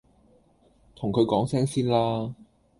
[0.95, 2.33] 同佢講聲先啦！